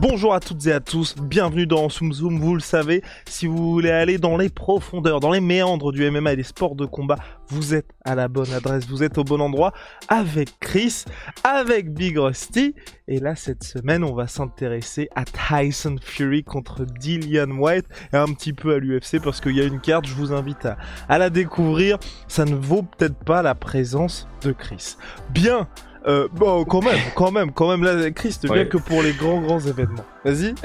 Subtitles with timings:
[0.00, 2.38] Bonjour à toutes et à tous, bienvenue dans Zoom Zoom.
[2.38, 6.34] Vous le savez, si vous voulez aller dans les profondeurs, dans les méandres du MMA
[6.34, 7.16] et des sports de combat,
[7.48, 9.72] vous êtes à la bonne adresse, vous êtes au bon endroit
[10.06, 11.04] avec Chris,
[11.42, 12.76] avec Big Rusty.
[13.08, 18.26] Et là, cette semaine, on va s'intéresser à Tyson Fury contre Dillian White et un
[18.26, 20.76] petit peu à l'UFC parce qu'il y a une carte, je vous invite à,
[21.08, 21.98] à la découvrir.
[22.28, 24.96] Ça ne vaut peut-être pas la présence de Chris.
[25.30, 25.66] Bien,
[26.08, 28.54] euh, bon, quand même, quand même, quand même, là, Chris, te Ouais.
[28.60, 30.04] viens que pour les grands, grands événements.
[30.24, 30.54] Vas-y.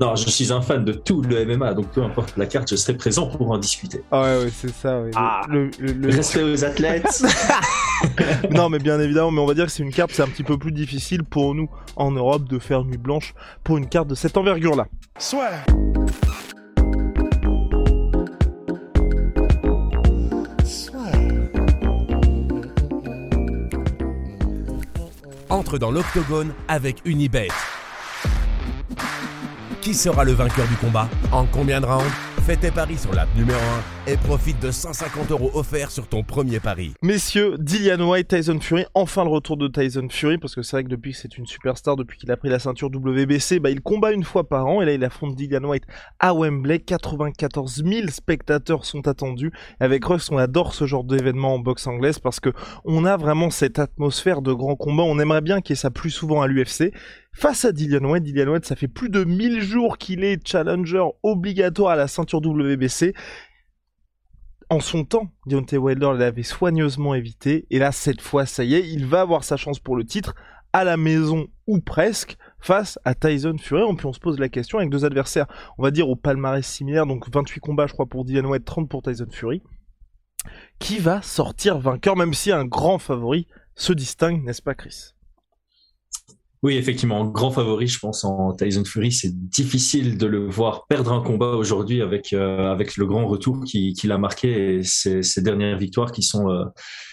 [0.00, 2.74] Non, je suis un fan de tout le MMA, donc peu importe la carte, je
[2.74, 4.02] serai présent pour en discuter.
[4.10, 5.10] Ah ouais, ouais, c'est ça, ouais.
[5.10, 5.42] Le- Ah.
[5.48, 7.22] le- le- le- Respect aux athlètes.
[8.50, 10.42] non, mais bien évidemment, mais on va dire que c'est une carte, c'est un petit
[10.42, 14.16] peu plus difficile pour nous en Europe de faire nuit blanche pour une carte de
[14.16, 14.88] cette envergure-là.
[25.78, 27.48] Dans l'octogone avec Unibet.
[29.80, 31.08] Qui sera le vainqueur du combat?
[31.32, 32.23] En combien de rounds?
[32.46, 33.58] Fais tes paris sur l'app numéro
[34.06, 36.92] 1 et profite de 150 euros offerts sur ton premier pari.
[37.00, 40.84] Messieurs, Dillian White, Tyson Fury, enfin le retour de Tyson Fury, parce que c'est vrai
[40.84, 43.80] que depuis que c'est une superstar, depuis qu'il a pris la ceinture WBC, bah, il
[43.80, 45.84] combat une fois par an, et là il affronte Dillian White
[46.20, 51.58] à Wembley, 94 000 spectateurs sont attendus, avec Russ on adore ce genre d'événement en
[51.60, 52.50] boxe anglaise, parce que
[52.84, 55.90] on a vraiment cette atmosphère de grand combat, on aimerait bien qu'il y ait ça
[55.90, 56.92] plus souvent à l'UFC,
[57.34, 61.04] Face à Dillian White, Dillian White, ça fait plus de 1000 jours qu'il est challenger
[61.22, 63.12] obligatoire à la ceinture WBC.
[64.70, 68.88] En son temps, Deontay Wilder l'avait soigneusement évité, et là, cette fois, ça y est,
[68.88, 70.34] il va avoir sa chance pour le titre,
[70.72, 73.82] à la maison ou presque, face à Tyson Fury.
[73.82, 75.46] Et puis on se pose la question avec deux adversaires,
[75.76, 78.88] on va dire au palmarès similaire, donc 28 combats, je crois, pour Dillian White, 30
[78.88, 79.62] pour Tyson Fury.
[80.78, 85.13] Qui va sortir vainqueur, même si un grand favori se distingue, n'est-ce pas, Chris?
[86.64, 89.12] Oui, effectivement, grand favori, je pense, en Tyson Fury.
[89.12, 93.62] C'est difficile de le voir perdre un combat aujourd'hui avec, euh, avec le grand retour
[93.64, 96.64] qu'il qui a marqué et ses, ses dernières victoires qui sont euh,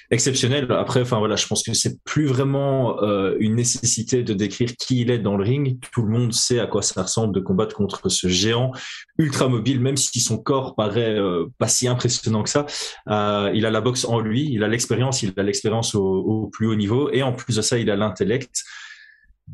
[0.09, 0.71] exceptionnelles.
[0.71, 5.01] Après, enfin voilà, je pense que c'est plus vraiment euh, une nécessité de décrire qui
[5.01, 5.79] il est dans le ring.
[5.91, 8.71] Tout le monde sait à quoi ça ressemble de combattre contre ce géant
[9.17, 12.65] ultra mobile, même si son corps paraît euh, pas si impressionnant que ça.
[13.09, 16.47] Euh, il a la boxe en lui, il a l'expérience, il a l'expérience au, au
[16.47, 18.63] plus haut niveau et en plus de ça, il a l'intellect.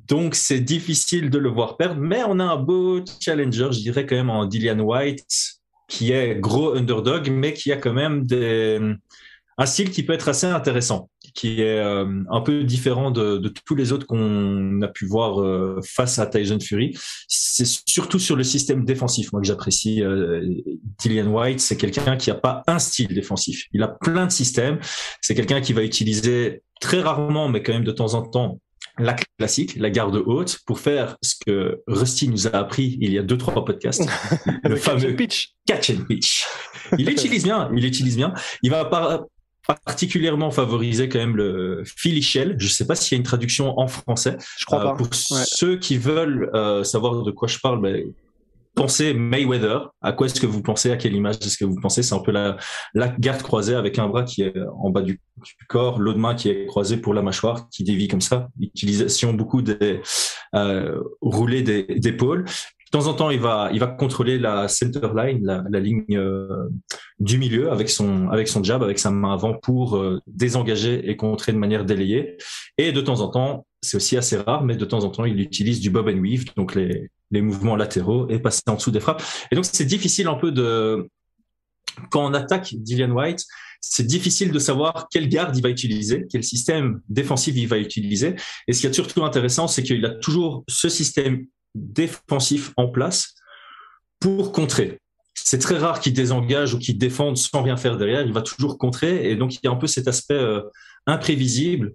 [0.08, 4.06] Donc c'est difficile de le voir perdre, mais on a un beau challenger, je dirais
[4.06, 5.26] quand même en Dillian White,
[5.88, 8.80] qui est gros underdog, mais qui a quand même des,
[9.58, 13.76] un style qui peut être assez intéressant, qui est euh, un peu différent de, tous
[13.76, 16.96] les autres qu'on a pu voir euh, face à Tyson Fury.
[17.28, 20.04] C'est surtout sur le système défensif, moi que j'apprécie.
[20.04, 20.46] Euh,
[21.00, 23.66] Dillian White, c'est quelqu'un qui n'a pas un style défensif.
[23.74, 24.80] Il a plein de systèmes.
[25.22, 28.62] C'est quelqu'un qui va utiliser très rarement, mais quand même de temps en temps,
[29.00, 33.18] la classique, la garde haute, pour faire ce que Rusty nous a appris il y
[33.20, 34.08] a deux, trois podcasts.
[34.64, 35.54] le fameux pitch.
[35.66, 36.44] catch and pitch.
[36.98, 38.34] Il l'utilise bien, il l'utilise bien.
[38.64, 39.26] Il va par-
[39.86, 41.84] particulièrement favoriser quand même le
[42.22, 42.56] Shell.
[42.58, 44.38] Je sais pas s'il y a une traduction en français.
[44.58, 44.96] Je crois Euh, pas.
[44.96, 48.04] Pour ceux qui veulent euh, savoir de quoi je parle, ben,
[48.78, 49.90] pensez Mayweather.
[50.02, 52.04] À quoi est-ce que vous pensez À quelle image est-ce que vous pensez?
[52.04, 52.56] C'est un peu la,
[52.94, 55.20] la garde croisée avec un bras qui est en bas du,
[55.68, 58.48] corps, l'autre main qui est croisée pour la mâchoire, qui dévie comme ça.
[58.62, 60.02] Utilisation beaucoup des
[60.56, 62.46] euh, roulés des- d'épaule.
[62.46, 66.06] De temps en temps, il va, il va contrôler la center line, la, la ligne
[66.12, 66.70] euh,
[67.20, 71.18] du milieu avec son, avec son jab, avec sa main avant pour euh, désengager et
[71.18, 72.38] contrer de manière délayée.
[72.78, 75.40] Et de temps en temps, c'est aussi assez rare, mais de temps en temps, il
[75.42, 79.00] utilise du bob and weave, donc les, les mouvements latéraux et passer en dessous des
[79.00, 79.24] frappes.
[79.52, 81.10] Et donc, c'est difficile un peu de,
[82.10, 83.44] quand on attaque Dillian White,
[83.82, 88.36] c'est difficile de savoir quelle garde il va utiliser, quel système défensif il va utiliser.
[88.68, 91.46] Et ce qui est surtout intéressant, c'est qu'il a toujours ce système
[91.76, 93.36] défensif en place
[94.20, 95.00] pour contrer.
[95.36, 98.22] C'est très rare qu'il désengage ou qu'il défende sans rien faire derrière.
[98.22, 99.30] Il va toujours contrer.
[99.30, 100.62] Et donc, il y a un peu cet aspect euh,
[101.06, 101.94] imprévisible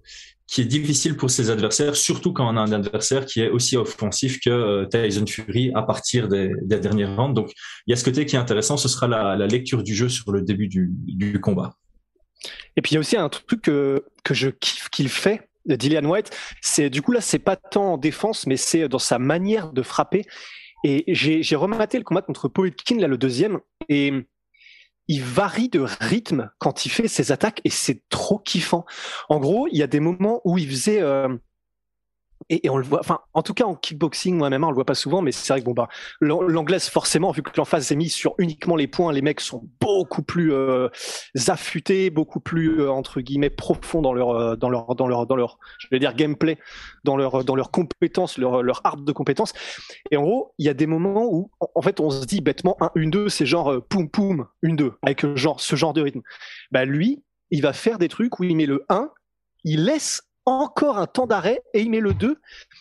[0.52, 3.78] qui est difficile pour ses adversaires, surtout quand on a un adversaire qui est aussi
[3.78, 7.32] offensif que euh, Tyson Fury à partir des, dernières rounds.
[7.32, 7.50] Donc,
[7.86, 8.76] il y a ce côté qui est intéressant.
[8.76, 11.74] Ce sera la, lecture du jeu sur le début du, combat.
[12.76, 16.04] Et puis il y a aussi un truc que, que je kiffe qu'il fait, Dillian
[16.04, 19.72] White, c'est du coup là, c'est pas tant en défense, mais c'est dans sa manière
[19.72, 20.26] de frapper.
[20.84, 24.12] Et j'ai rematé le combat contre Povetkin, là, le deuxième, et
[25.08, 28.84] il varie de rythme quand il fait ses attaques, et c'est trop kiffant.
[29.28, 31.02] En gros, il y a des moments où il faisait...
[32.52, 34.94] Et, on le voit, enfin, en tout cas en kickboxing, moi-même, on le voit pas
[34.94, 35.88] souvent, mais c'est vrai que bon bah,
[36.20, 40.22] l'anglaise forcément, vu que l'emphase est mise sur uniquement les points, les mecs sont beaucoup
[40.22, 40.88] plus euh,
[41.48, 45.36] affûtés, beaucoup plus euh, entre guillemets profonds dans leur, euh, dans leur, dans leur, dans
[45.36, 46.58] leur, je vais dire gameplay,
[47.04, 49.54] dans leur, dans leurs compétences, leur, leur arbre de compétences.
[50.10, 52.76] Et en gros, il y a des moments où, en fait, on se dit bêtement,
[52.80, 56.02] un, une, deux, c'est genre euh, poum poum, une, deux, avec genre ce genre de
[56.02, 56.20] rythme.
[56.70, 59.10] Bah lui, il va faire des trucs où il met le 1,
[59.64, 62.40] il laisse encore un temps d'arrêt et il met le 2.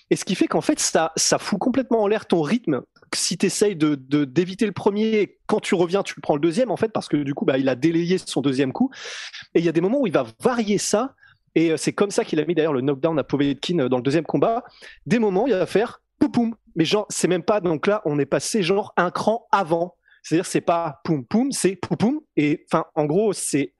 [0.10, 2.82] Et ce qui fait qu'en fait, ça, ça fout complètement en l'air ton rythme.
[3.14, 6.78] Si tu essayes de, d'éviter le premier, quand tu reviens, tu prends le deuxième, en
[6.78, 8.90] fait, parce que du coup, bah, il a délayé son deuxième coup.
[9.54, 11.16] Et il y a des moments où il va varier ça.
[11.56, 13.98] Et euh, c'est comme ça qu'il a mis d'ailleurs le knockdown à Povetkin euh, dans
[13.98, 14.64] le deuxième combat.
[15.06, 16.56] Des moments, il va faire poum poum.
[16.76, 19.96] Mais genre, c'est même pas, donc là, on est passé genre un cran avant.
[20.24, 22.22] C'est-à-dire, c'est pas poum poum, c'est poum poum.
[22.38, 23.74] Et enfin, en gros, c'est,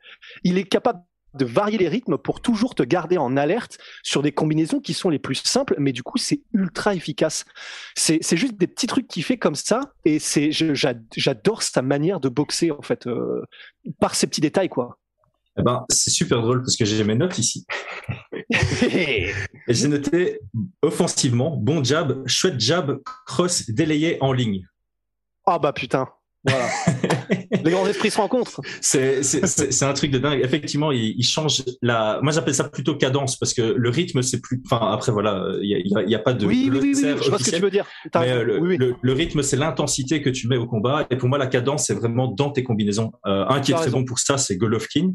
[0.44, 1.02] il est capable
[1.34, 5.10] de varier les rythmes pour toujours te garder en alerte sur des combinaisons qui sont
[5.10, 7.46] les plus simples, mais du coup c'est ultra efficace.
[7.96, 12.30] C'est juste des petits trucs qu'il fait comme ça, et c'est j'adore sa manière de
[12.30, 13.44] boxer en fait euh,
[14.00, 14.98] par ces petits détails quoi.
[15.58, 17.66] Eh ben, c'est super drôle parce que j'ai mes notes ici.
[19.68, 20.40] j'ai noté
[20.82, 24.66] offensivement, bon jab, chouette jab, cross délayé en ligne.
[25.46, 26.08] Ah bah putain.
[26.44, 26.68] Voilà.
[27.64, 28.62] Les grands esprits se rencontrent.
[28.82, 30.42] C'est un truc de dingue.
[30.44, 32.20] Effectivement, il, il change la.
[32.22, 34.62] Moi, j'appelle ça plutôt cadence parce que le rythme, c'est plus.
[34.66, 36.46] Enfin, après, voilà, il y a, pas de.
[36.46, 37.86] Oui, oui, oui, oui, je vois ce que tu veux dire.
[38.16, 41.06] Mais euh, le, le, rythme, c'est l'intensité que tu mets au combat.
[41.10, 43.12] Et pour moi, la cadence, c'est vraiment dans tes combinaisons.
[43.28, 45.14] Euh, un qui est très bon pour ça, c'est Golovkin.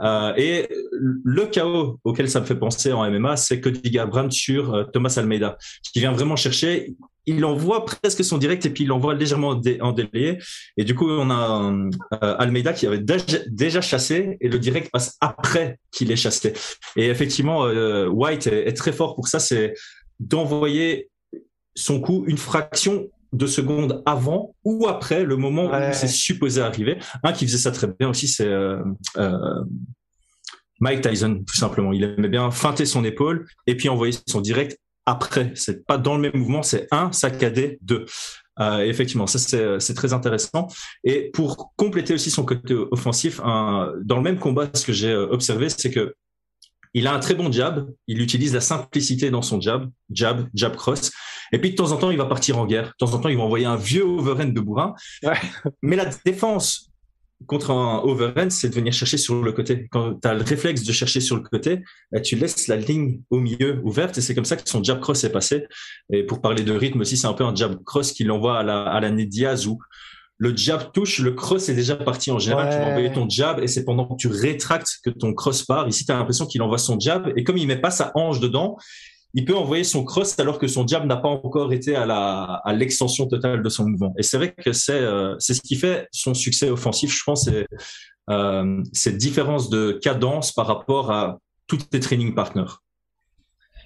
[0.00, 4.74] Euh, et le chaos auquel ça me fait penser en MMA, c'est Cody Garbrandt sur
[4.74, 6.94] euh, Thomas Almeida, qui vient vraiment chercher
[7.26, 10.38] il envoie presque son direct et puis il l'envoie légèrement en délayé.
[10.76, 11.72] Et du coup, on a
[12.22, 13.04] euh, Almeida qui avait
[13.48, 16.52] déjà chassé et le direct passe après qu'il ait chassé.
[16.96, 19.74] Et effectivement, euh, White est, très fort pour ça, c'est
[20.20, 21.10] d'envoyer
[21.74, 26.98] son coup une fraction de seconde avant ou après le moment où c'est supposé arriver.
[27.24, 28.82] Un qui faisait ça très bien aussi, c'est euh,
[30.80, 31.92] Mike Tyson, tout simplement.
[31.92, 35.52] Il aimait bien feinter son épaule et puis envoyer son direct après.
[35.54, 38.04] C'est pas dans le même mouvement, c'est un saccadé, deux.
[38.58, 40.68] Euh, effectivement, ça c'est très intéressant.
[41.04, 45.12] Et pour compléter aussi son côté offensif, un, dans le même combat, ce que j'ai
[45.12, 46.14] euh, observé, c'est que
[46.94, 47.90] il a un très bon jab.
[48.06, 51.12] Il utilise la simplicité dans son jab, jab, jab cross.
[51.52, 52.86] Et puis de temps en temps, il va partir en guerre.
[52.86, 54.94] De temps en temps, il va envoyer un vieux overhand de bourrin.
[55.82, 56.90] Mais la défense
[57.46, 59.88] contre un overhand, c'est de venir chercher sur le côté.
[59.90, 63.20] Quand tu as le réflexe de chercher sur le côté, bah, tu laisses la ligne
[63.30, 65.66] au milieu ouverte et c'est comme ça que son jab cross est passé.
[66.10, 68.62] Et pour parler de rythme aussi, c'est un peu un jab cross qui l'envoie à
[68.62, 69.78] la, à la Diaz où
[70.38, 72.70] le jab touche, le cross est déjà parti en général.
[72.70, 75.88] Tu vas envoyer ton jab et c'est pendant que tu rétractes que ton cross part.
[75.88, 78.40] Ici, tu as l'impression qu'il envoie son jab et comme il met pas sa hanche
[78.40, 78.76] dedans,
[79.36, 82.62] il peut envoyer son cross alors que son jab n'a pas encore été à la
[82.64, 84.14] à l'extension totale de son mouvement.
[84.18, 87.44] Et c'est vrai que c'est euh, c'est ce qui fait son succès offensif, je pense,
[87.44, 87.66] c'est
[88.30, 92.72] euh, cette différence de cadence par rapport à tous tes training partners.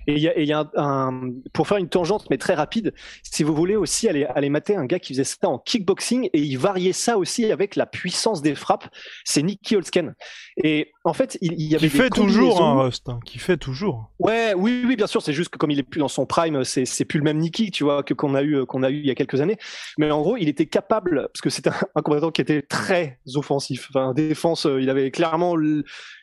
[0.06, 3.76] Et il y a, un, pour faire une tangente, mais très rapide, si vous voulez
[3.76, 7.18] aussi aller, aller mater un gars qui faisait ça en kickboxing et il variait ça
[7.18, 8.88] aussi avec la puissance des frappes,
[9.24, 10.14] c'est Nicky Holsken.
[10.64, 14.10] Et en fait, il, y avait qui fait toujours un Rust, hein, qui fait toujours.
[14.18, 15.22] Ouais, oui, oui, bien sûr.
[15.22, 17.38] C'est juste que comme il est plus dans son prime, c'est c'est plus le même
[17.38, 19.56] Nicky, tu vois, que qu'on a eu qu'on a eu il y a quelques années.
[19.96, 23.88] Mais en gros, il était capable parce que c'était un, combattant qui était très offensif.
[23.88, 25.56] Enfin, défense, euh, il avait clairement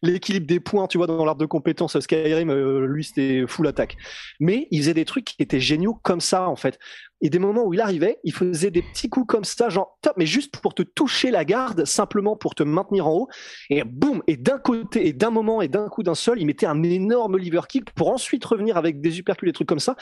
[0.03, 2.51] l'équilibre des points, tu vois, dans l'arbre de compétences Skyrim.
[2.51, 3.97] Euh, lui, c'était full attaque.
[4.39, 6.77] Mais il faisait des trucs qui étaient géniaux comme ça, en fait
[7.21, 10.13] et des moments où il arrivait, il faisait des petits coups comme ça, genre top,
[10.17, 13.27] mais juste pour te toucher la garde, simplement pour te maintenir en haut,
[13.69, 16.67] et boum, et d'un côté, et d'un moment, et d'un coup d'un seul, il mettait
[16.67, 19.95] un énorme liver kick pour ensuite revenir avec des uppercuts, des trucs comme ça.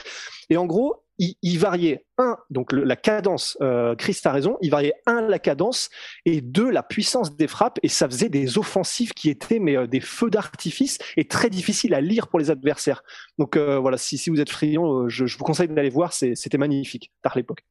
[0.50, 4.94] Et en gros, il, variait un, donc la cadence, euh, Chris a raison, il variait
[5.06, 5.90] un la cadence
[6.26, 9.88] et deux la puissance des frappes et ça faisait des offensives qui étaient mais euh,
[9.88, 13.04] des feux d'artifice et très difficiles à lire pour les adversaires.
[13.38, 16.58] Donc euh, voilà, si, si vous êtes friand, je, je vous conseille d'aller voir, c'était
[16.58, 17.64] magnifique tard l'époque.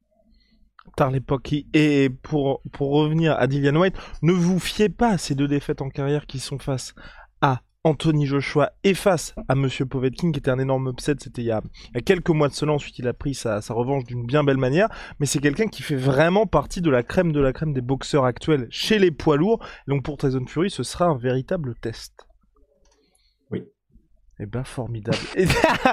[0.95, 1.53] Tard l'époque.
[1.73, 5.81] Et pour, pour revenir à Dillian White, ne vous fiez pas à ces deux défaites
[5.81, 6.93] en carrière qui sont face
[7.85, 11.51] Anthony Joshua est face à Monsieur Povetkin, qui était un énorme upset, c'était il, y
[11.51, 11.61] a
[12.03, 14.89] quelques mois de cela, ensuite il a pris sa, revanche d'une bien belle manière,
[15.19, 18.25] mais c'est quelqu'un qui fait vraiment partie de la crème de la crème des boxeurs
[18.25, 22.25] actuels chez les poids lourds, donc pour Tyson Fury ce sera un véritable test.
[23.51, 23.61] Oui.
[24.39, 25.19] Eh ben formidable.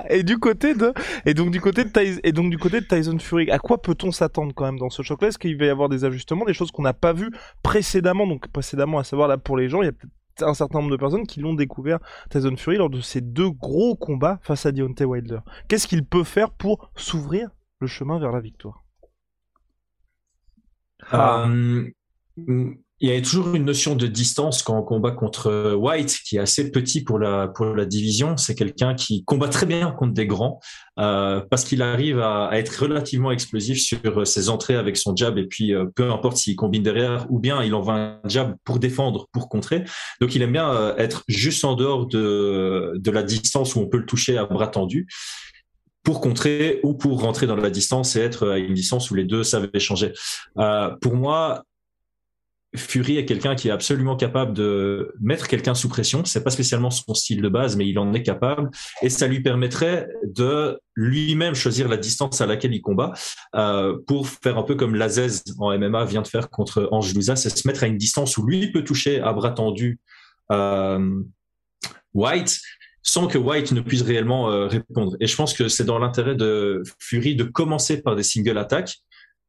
[0.08, 0.94] et, du côté de
[1.26, 3.82] et donc du côté de Tyson, et donc du côté de Tyson Fury, à quoi
[3.82, 5.28] peut-on s'attendre quand même dans ce choc-là?
[5.28, 7.32] Est-ce qu'il va y avoir des ajustements, des choses qu'on n'a pas vues
[7.62, 8.26] précédemment?
[8.26, 10.10] Donc précédemment, à savoir là pour les gens, il y a peut-être
[10.40, 11.98] un certain nombre de personnes qui l'ont découvert
[12.30, 15.40] Tyson Fury lors de ces deux gros combats face à Deontay Wilder.
[15.68, 18.84] Qu'est-ce qu'il peut faire pour s'ouvrir le chemin vers la victoire?
[21.12, 21.90] Euh,
[23.02, 26.40] il y a toujours une notion de distance quand on combat contre White, qui est
[26.40, 28.36] assez petit pour la pour la division.
[28.36, 30.60] C'est quelqu'un qui combat très bien contre des grands
[31.00, 35.46] euh, parce qu'il arrive à, être relativement explosif sur ses entrées avec son jab et
[35.46, 39.26] puis euh, peu importe s'il combine derrière ou bien il envoie un jab pour défendre,
[39.32, 39.82] pour contrer.
[40.20, 43.88] Donc il aime bien euh, être juste en dehors de de la distance où on
[43.88, 45.08] peut le toucher à bras tendu
[46.02, 49.24] pour contrer ou pour rentrer dans la distance et être à une distance où les
[49.24, 50.12] deux savent échanger.
[50.58, 51.64] Euh, pour moi,
[52.74, 56.24] Fury est quelqu'un qui est absolument capable de mettre quelqu'un sous pression.
[56.24, 58.70] C'est pas spécialement son style de base, mais il en est capable,
[59.02, 63.12] et ça lui permettrait de lui-même choisir la distance à laquelle il combat
[63.54, 67.36] euh, pour faire un peu comme Lazez en MMA vient de faire contre Ange c'est
[67.36, 69.98] se mettre à une distance où lui peut toucher à bras tendu
[70.50, 71.22] euh,
[72.14, 72.58] White
[73.02, 75.16] sans que White ne puisse réellement euh, répondre.
[75.20, 78.98] Et je pense que c'est dans l'intérêt de Fury de commencer par des single attaques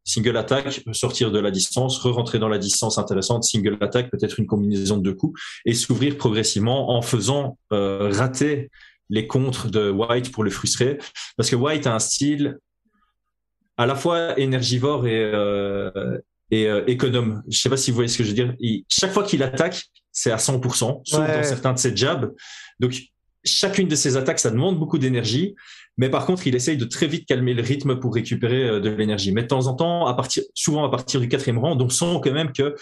[0.04, 4.46] single attack, sortir de la distance, re-rentrer dans la distance intéressante, single attack, peut-être une
[4.46, 8.70] combinaison de deux coups, et s'ouvrir progressivement en faisant euh, rater
[9.10, 10.98] les contres de White pour le frustrer.
[11.38, 12.58] Parce que White a un style
[13.78, 16.20] à la fois énergivore et, euh,
[16.52, 17.44] et euh, économe.
[17.50, 18.54] Je sais pas si vous voyez ce que je veux dire.
[18.88, 22.32] chaque fois qu'il attaque, c'est à 100%, sauf dans certains de ses jabs.
[22.80, 22.94] Donc,
[23.44, 25.56] chacune de ses attaques, ça demande beaucoup d'énergie.
[25.98, 28.90] Mais par contre, il essaye de très vite calmer le rythme pour récupérer euh, de
[28.90, 29.32] l'énergie.
[29.32, 30.16] Mais de temps en temps,
[30.56, 32.76] souvent à partir du quatrième rang, on sent quand même que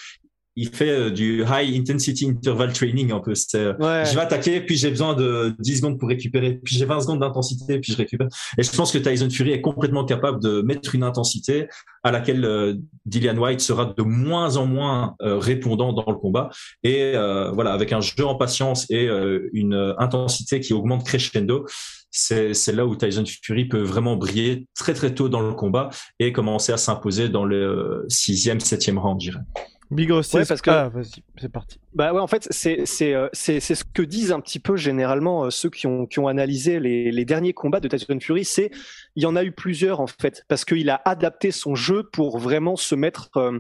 [0.56, 3.34] il fait euh, du high intensity interval training un peu.
[3.56, 7.02] Euh, je vais attaquer, puis j'ai besoin de 10 secondes pour récupérer, puis j'ai 20
[7.02, 8.28] secondes d'intensité, puis je récupère.
[8.58, 11.68] Et je pense que Tyson Fury est complètement capable de mettre une intensité
[12.04, 12.74] à laquelle euh,
[13.06, 16.50] Dillian White sera de moins en moins répondant dans le combat.
[16.84, 17.14] Et
[17.54, 19.08] voilà, avec un jeu en patience et
[19.54, 21.66] une intensité qui augmente crescendo,
[22.12, 25.90] c'est là où Tyson Fury peut vraiment briller très très tôt dans le combat
[26.20, 29.44] et commencer à s'imposer dans le sixième, septième rang, je dirais.
[29.92, 31.78] Big parce que ah, vas-y, c'est parti.
[31.94, 34.78] Bah ouais, en fait, c'est c'est euh, c'est c'est ce que disent un petit peu
[34.78, 38.46] généralement euh, ceux qui ont qui ont analysé les les derniers combats de Tyson Fury,
[38.46, 38.72] c'est
[39.18, 42.38] il y en a eu plusieurs en fait parce qu'il a adapté son jeu pour
[42.38, 43.60] vraiment se mettre euh,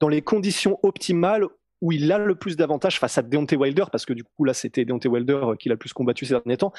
[0.00, 1.46] dans les conditions optimales
[1.80, 4.54] où il a le plus d'avantages face à Deontay Wilder, parce que du coup là
[4.54, 6.72] c'était Deontay Wilder qui l'a le plus combattu ces derniers temps.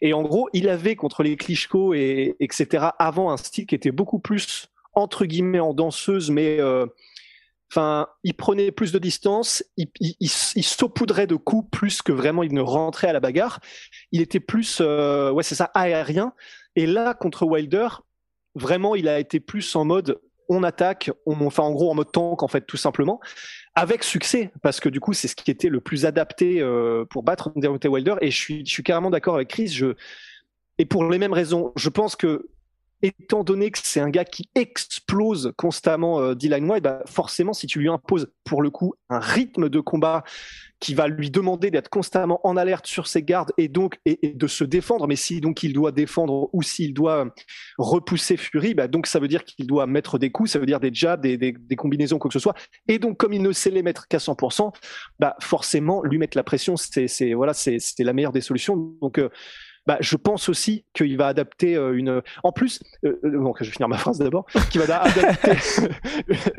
[0.00, 2.86] Et en gros, il avait contre les Klitschko et etc.
[2.98, 6.58] avant un style qui était beaucoup plus entre guillemets en danseuse, mais
[7.70, 12.62] Enfin, il prenait plus de distance, il, saupoudrait de coups plus que vraiment il ne
[12.62, 13.60] rentrait à la bagarre.
[14.10, 16.32] Il était plus, euh, ouais, c'est ça, aérien.
[16.76, 17.88] Et là, contre Wilder,
[18.54, 22.10] vraiment, il a été plus en mode on attaque, on, enfin en gros en mode
[22.10, 23.20] tank en fait tout simplement,
[23.74, 27.22] avec succès parce que du coup c'est ce qui était le plus adapté euh, pour
[27.22, 28.14] battre Deontay Wilder.
[28.22, 29.68] Et je suis, je suis carrément d'accord avec Chris.
[29.68, 29.94] Je
[30.78, 32.48] et pour les mêmes raisons, je pense que
[33.02, 37.66] étant donné que c'est un gars qui explose constamment euh, Dylan White, bah forcément, si
[37.66, 40.24] tu lui imposes pour le coup un rythme de combat
[40.80, 44.46] qui va lui demander d'être constamment en alerte sur ses gardes et donc et, de
[44.46, 47.32] se défendre, mais si donc il doit défendre ou s'il doit
[47.78, 50.80] repousser Fury, bah donc ça veut dire qu'il doit mettre des coups, ça veut dire
[50.80, 52.54] des jabs, des, des, combinaisons, quoi que ce soit.
[52.86, 54.72] Et donc comme il ne sait les mettre qu'à 100%,
[55.18, 58.76] bah forcément lui mettre la pression, c'est voilà, c'est la meilleure des solutions.
[59.00, 59.30] Donc euh,
[59.88, 62.20] bah, je pense aussi qu'il va adapter euh, une.
[62.42, 65.52] En plus, euh, euh, bon, je vais finir ma phrase d'abord, qu'il va adapter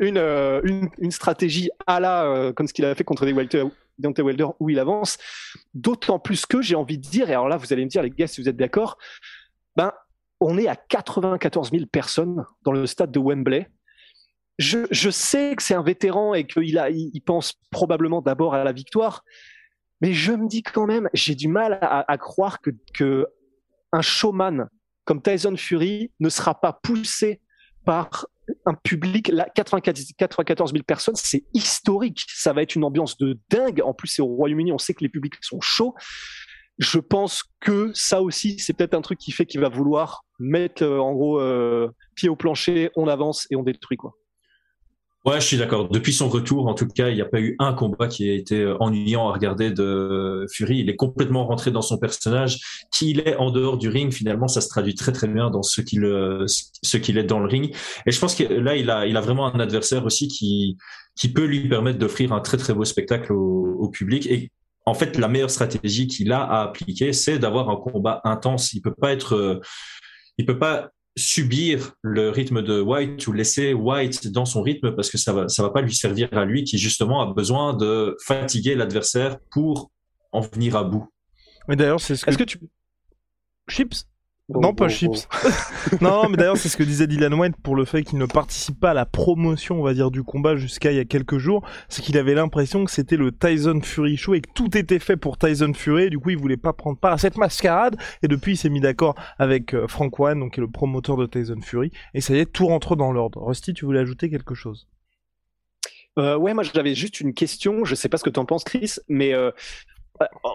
[0.00, 4.80] une, une, stratégie à la comme ce qu'il a fait contre Deontay Wilder où il
[4.80, 5.16] avance.
[5.74, 8.10] D'autant plus que j'ai envie de dire, et alors là, vous allez me dire, les
[8.10, 8.98] gars, si vous êtes d'accord,
[9.76, 9.92] ben,
[10.40, 13.68] on est à 94 000 personnes dans le stade de Wembley.
[14.58, 19.22] Je, sais que c'est un vétéran et qu'il il pense probablement d'abord à la victoire,
[20.00, 23.26] mais je me dis quand même, j'ai du mal à, croire que, que
[23.92, 24.68] un showman
[25.04, 27.40] comme Tyson Fury ne sera pas poussé
[27.84, 28.26] par
[28.66, 32.24] un public, là, 94 000 personnes, c'est historique.
[32.28, 33.82] Ça va être une ambiance de dingue.
[33.84, 35.94] En plus, c'est au Royaume-Uni, on sait que les publics sont chauds.
[36.78, 40.82] Je pense que ça aussi, c'est peut-être un truc qui fait qu'il va vouloir mettre,
[40.82, 44.14] euh, en gros, euh, pied au plancher, on avance et on détruit, quoi.
[45.26, 45.90] Ouais, je suis d'accord.
[45.90, 48.32] Depuis son retour, en tout cas, il n'y a pas eu un combat qui a
[48.32, 50.78] été euh, ennuyant à regarder de Fury.
[50.78, 52.58] Il est complètement rentré dans son personnage.
[52.90, 55.82] Qu'il est en dehors du ring, finalement, ça se traduit très très bien dans ce
[55.82, 57.74] qu'il euh, ce qu'il est dans le ring.
[58.06, 60.78] Et je pense que là, il a il a vraiment un adversaire aussi qui
[61.16, 64.26] qui peut lui permettre d'offrir un très très beau spectacle au, au public.
[64.26, 64.50] Et
[64.86, 68.72] en fait, la meilleure stratégie qu'il a à appliquer, c'est d'avoir un combat intense.
[68.72, 69.60] Il peut pas être, euh,
[70.38, 75.10] il peut pas subir le rythme de White ou laisser White dans son rythme parce
[75.10, 78.16] que ça va, ça va pas lui servir à lui qui justement a besoin de
[78.24, 79.90] fatiguer l'adversaire pour
[80.32, 81.08] en venir à bout.
[81.68, 82.30] Mais d'ailleurs, c'est ce que...
[82.30, 82.58] Est-ce que tu
[83.68, 84.09] Chips
[84.54, 85.28] non, pas Chips.
[86.00, 88.80] non, mais d'ailleurs, c'est ce que disait Dylan White pour le fait qu'il ne participe
[88.80, 91.64] pas à la promotion, on va dire, du combat jusqu'à il y a quelques jours.
[91.88, 95.16] C'est qu'il avait l'impression que c'était le Tyson Fury Show et que tout était fait
[95.16, 96.04] pour Tyson Fury.
[96.04, 97.96] Et du coup, il voulait pas prendre part à cette mascarade.
[98.22, 101.16] Et depuis, il s'est mis d'accord avec euh, Frank Warren, donc qui est le promoteur
[101.16, 101.92] de Tyson Fury.
[102.14, 103.42] Et ça y est, tout rentre dans l'ordre.
[103.42, 104.88] Rusty, tu voulais ajouter quelque chose?
[106.18, 107.84] Euh, ouais, moi j'avais juste une question.
[107.84, 109.52] Je sais pas ce que tu en penses, Chris, mais euh,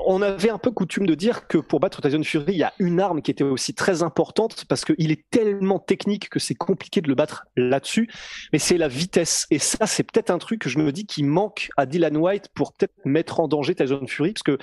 [0.05, 2.73] on avait un peu coutume de dire que pour battre Tyson Fury, il y a
[2.79, 7.01] une arme qui était aussi très importante parce qu'il est tellement technique que c'est compliqué
[7.01, 8.09] de le battre là-dessus.
[8.53, 9.47] Mais c'est la vitesse.
[9.51, 12.49] Et ça, c'est peut-être un truc que je me dis qui manque à Dylan White
[12.53, 14.57] pour peut-être mettre en danger Tyson Fury parce que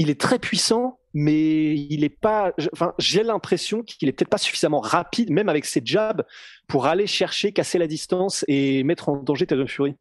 [0.00, 2.52] il est très puissant, mais il est pas.
[2.72, 6.24] Enfin, j'ai l'impression qu'il est peut-être pas suffisamment rapide, même avec ses jabs,
[6.68, 9.96] pour aller chercher, casser la distance et mettre en danger Tyson Fury.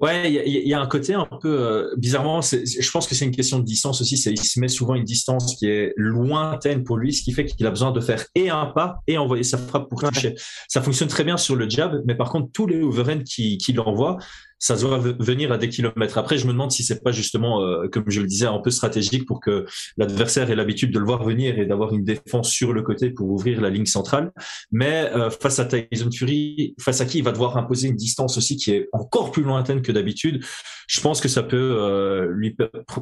[0.00, 2.40] Ouais, il y, a un côté un peu euh, bizarrement.
[2.40, 4.14] Je pense que c'est une question de distance aussi.
[4.14, 7.66] Il se met souvent une distance qui est lointaine pour lui, ce qui fait qu'il
[7.66, 10.36] a besoin de faire et un pas et envoyer sa frappe pour toucher.
[10.68, 13.74] Ça fonctionne très bien sur le jab, mais par contre tous les overhands qui, qui
[13.74, 14.16] l'envoient,
[14.60, 16.18] ça doit venir à des kilomètres.
[16.18, 18.70] Après, je me demande si c'est pas justement, euh, comme je le disais, un peu
[18.70, 19.64] stratégique pour que
[19.96, 23.30] l'adversaire ait l'habitude de le voir venir et d'avoir une défense sur le côté pour
[23.30, 24.32] ouvrir la ligne centrale.
[24.70, 28.36] Mais euh, face à Tyson Fury, face à qui il va devoir imposer une distance
[28.36, 30.44] aussi qui est encore plus lointaine que d'habitude,
[30.88, 32.54] je pense que ça peut euh, lui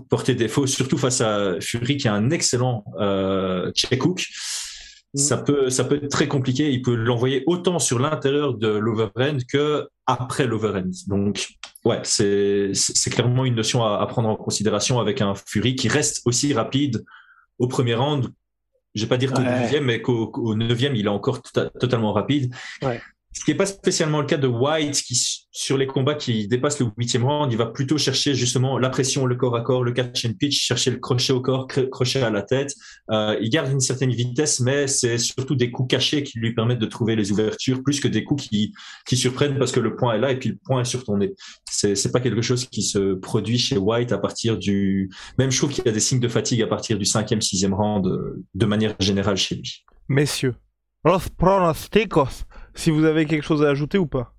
[0.08, 4.28] porter défaut, surtout face à Fury qui a un excellent euh, check hook
[5.14, 5.44] ça mm.
[5.44, 6.70] peut, ça peut être très compliqué.
[6.70, 10.90] Il peut l'envoyer autant sur l'intérieur de l'overhand que après l'overhand.
[11.06, 11.48] Donc,
[11.84, 16.22] ouais, c'est, c'est clairement une notion à, prendre en considération avec un Fury qui reste
[16.26, 17.04] aussi rapide
[17.58, 18.28] au premier round.
[18.94, 19.80] Je vais pas dire qu'au ouais.
[19.80, 22.54] mais qu'au neuvième, il est encore totalement rapide.
[22.82, 23.00] Ouais.
[23.38, 25.14] Ce qui n'est pas spécialement le cas de White, qui
[25.52, 29.26] sur les combats qui dépassent le huitième round, il va plutôt chercher justement la pression,
[29.26, 32.30] le corps à corps, le catch and pitch, chercher le crochet au corps, crochet à
[32.30, 32.74] la tête.
[33.12, 36.80] Euh, il garde une certaine vitesse, mais c'est surtout des coups cachés qui lui permettent
[36.80, 38.72] de trouver les ouvertures, plus que des coups qui,
[39.06, 41.18] qui surprennent parce que le point est là et puis le point est sur ton
[41.18, 41.32] nez.
[41.70, 45.10] C'est, c'est pas quelque chose qui se produit chez White à partir du.
[45.38, 47.74] Même je trouve qu'il y a des signes de fatigue à partir du cinquième, sixième
[47.74, 49.84] round de, de manière générale chez lui.
[50.08, 50.56] Messieurs,
[51.04, 52.44] los pronosticos
[52.78, 54.34] si vous avez quelque chose à ajouter ou pas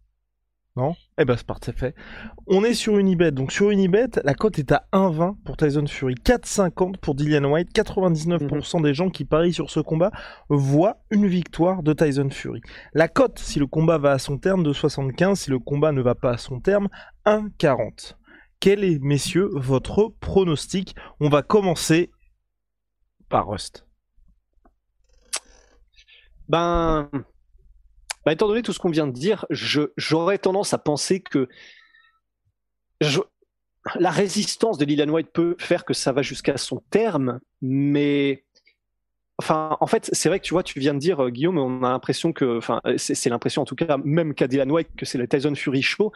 [0.78, 0.96] Non?
[1.18, 1.94] Eh ben c'est parfait.
[2.48, 3.32] On est sur Unibet.
[3.32, 7.76] Donc sur Unibet, la cote est à 1,20 pour Tyson Fury, 4,50 pour Dillian White.
[7.76, 8.84] 99% mhm.
[8.84, 10.12] des gens qui parient sur ce combat
[10.48, 12.62] voient une victoire de Tyson Fury.
[12.94, 15.38] La cote, si le combat va à son terme, de 75.
[15.38, 16.88] Si le combat ne va pas à son terme,
[17.26, 18.16] 1,40.
[18.62, 20.96] Quel est, messieurs, votre pronostic?
[21.20, 22.10] On va commencer
[23.28, 23.86] par Rust.
[26.48, 27.10] Ben,
[28.30, 31.50] bah, étant donné tout ce qu'on vient de dire, j'aurais tendance à penser que
[33.02, 38.46] la résistance de Lilian White peut faire que ça va jusqu'à son terme, mais
[39.40, 41.82] Enfin, en fait, c'est vrai que tu vois, tu viens de dire, euh, Guillaume, on
[41.84, 45.18] a l'impression que, enfin, c'est l'impression en tout cas, même qu'à Dylan White, que c'est
[45.18, 46.12] le Tyson Fury Show.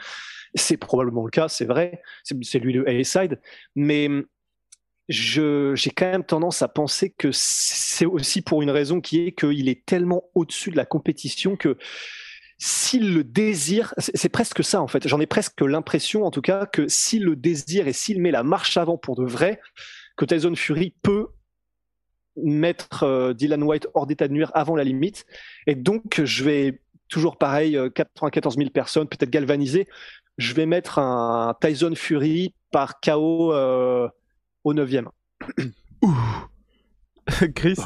[0.56, 2.02] C'est probablement le cas, c'est vrai.
[2.24, 3.40] C'est lui le A-side.
[3.76, 4.10] Mais
[5.10, 9.68] j'ai quand même tendance à penser que c'est aussi pour une raison qui est qu'il
[9.70, 11.78] est tellement au-dessus de la compétition que
[12.58, 15.08] s'il le désire, c'est presque ça en fait.
[15.08, 18.44] J'en ai presque l'impression en tout cas que s'il le désire et s'il met la
[18.44, 19.60] marche avant pour de vrai,
[20.16, 21.28] que Tyson Fury peut
[22.36, 25.26] mettre euh, Dylan White hors d'état de nuire avant la limite.
[25.68, 29.88] Et donc je vais toujours pareil, 94 euh, 000 personnes, peut-être galvanisées.
[30.38, 33.54] Je vais mettre un Tyson Fury par KO.
[33.54, 34.08] Euh,
[34.64, 34.90] au 9
[37.56, 37.78] Chris.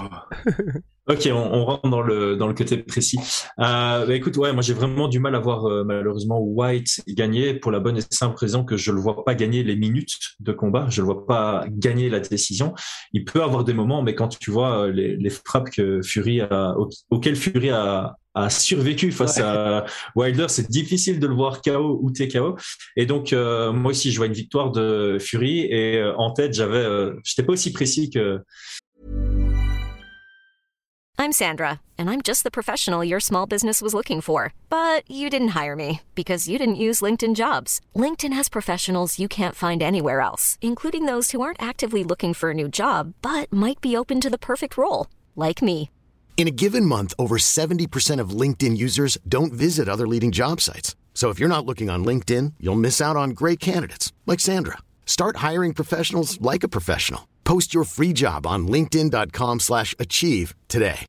[1.10, 3.18] Ok, on, rentre dans le dans le côté précis.
[3.60, 7.54] Euh, bah, écoute, ouais, moi j'ai vraiment du mal à voir euh, malheureusement White gagner
[7.54, 10.52] pour la bonne et simple raison que je le vois pas gagner les minutes de
[10.52, 12.74] combat, je le vois pas gagner la décision.
[13.14, 16.42] Il peut avoir des moments, mais quand tu vois euh, les, les frappes que Fury
[16.42, 16.76] a,
[17.10, 22.12] auxquelles Fury a, a survécu face à Wilder, c'est difficile de le voir KO ou
[22.12, 22.58] TKO.
[22.96, 26.54] Et donc euh, moi aussi je vois une victoire de Fury et euh, en tête
[26.54, 28.42] j'avais, euh, j'étais pas aussi précis que
[31.20, 34.54] I'm Sandra, and I'm just the professional your small business was looking for.
[34.70, 37.82] But you didn't hire me because you didn't use LinkedIn jobs.
[37.96, 42.52] LinkedIn has professionals you can't find anywhere else, including those who aren't actively looking for
[42.52, 45.90] a new job, but might be open to the perfect role, like me.
[46.38, 50.96] In a given month, over 70% of LinkedIn users don't visit other leading job sites.
[51.16, 54.78] So if you're not looking on LinkedIn, you'll miss out on great candidates like Sandra.
[55.08, 57.28] Start hiring professionals like a professional.
[57.44, 61.08] Post your free job on linkedin.com/achieve today.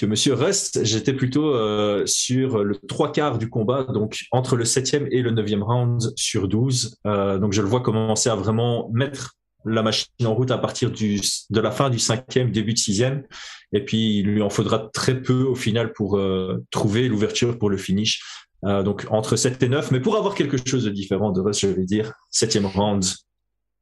[0.00, 4.64] que Monsieur Rust, j'étais plutôt euh, sur le trois quarts du combat, donc entre le
[4.64, 6.96] septième et le neuvième round sur 12.
[7.06, 10.90] Euh, donc je le vois commencer à vraiment mettre la machine en route à partir
[10.90, 11.20] du,
[11.50, 13.24] de la fin du cinquième, début de sixième.
[13.72, 17.70] Et puis il lui en faudra très peu au final pour euh, trouver l'ouverture pour
[17.70, 18.22] le finish.
[18.64, 21.60] Euh, donc entre 7 et 9, mais pour avoir quelque chose de différent de Rust,
[21.60, 23.04] je vais dire septième round.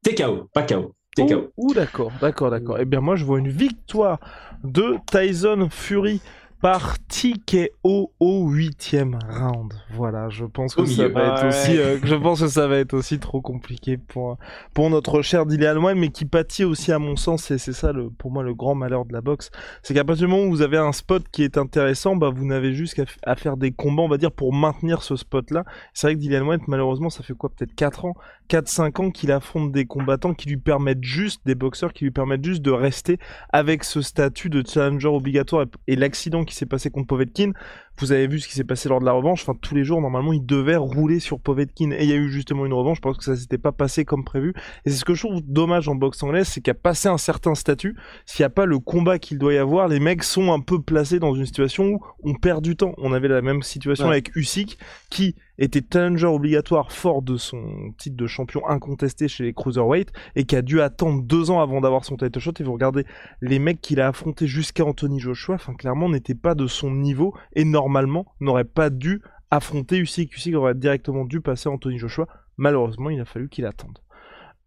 [0.04, 0.94] TKO, pas KO.
[1.16, 1.50] TKO.
[1.56, 2.78] Ouh, d'accord, d'accord, d'accord.
[2.78, 4.20] Eh bien, moi, je vois une victoire
[4.62, 6.20] de Tyson Fury
[6.60, 9.72] par TKO au huitième round.
[9.90, 12.94] Voilà, je pense que ça va être aussi, euh, je pense que ça va être
[12.94, 14.38] aussi trop compliqué pour
[14.74, 17.92] pour notre cher Dillian White, mais qui pâtit aussi à mon sens, et c'est ça
[17.92, 19.50] le, pour moi le grand malheur de la boxe,
[19.82, 22.44] c'est qu'à partir du moment où vous avez un spot qui est intéressant, bah vous
[22.44, 25.64] n'avez juste qu'à à faire des combats, on va dire, pour maintenir ce spot-là.
[25.94, 28.14] C'est vrai que Dillian White, malheureusement, ça fait quoi, peut-être 4 ans,
[28.48, 32.44] 4-5 ans qu'il affronte des combattants qui lui permettent juste, des boxeurs qui lui permettent
[32.44, 33.18] juste de rester
[33.50, 37.52] avec ce statut de challenger obligatoire et, l'accident qui s'est passé contre Povetkin,
[37.98, 40.00] vous avez vu ce qui s'est passé lors de la revanche, enfin tous les jours
[40.00, 43.02] normalement il devait rouler sur Povetkin et il y a eu justement une revanche, je
[43.02, 45.88] pense que ça s'était pas passé comme prévu et c'est ce que je trouve dommage
[45.88, 49.18] en boxe anglaise, c'est qu'à passer un certain statut, s'il n'y a pas le combat
[49.18, 52.34] qu'il doit y avoir, les mecs sont un peu placés dans une situation où on
[52.34, 52.94] perd du temps.
[52.98, 54.12] On avait la même situation Ouais.
[54.12, 54.78] avec Usyk
[55.10, 60.44] qui était challenger obligatoire fort de son titre de champion incontesté chez les cruiserweight et
[60.44, 63.04] qui a dû attendre deux ans avant d'avoir son title shot et vous regardez
[63.40, 67.34] les mecs qu'il a affrontés jusqu'à Anthony Joshua, enfin clairement n'étaient pas de son niveau
[67.56, 70.36] et normalement n'aurait pas dû affronter Usyk.
[70.36, 72.28] Usyk aurait directement dû passer Anthony Joshua.
[72.58, 73.98] Malheureusement, il a fallu qu'il attende.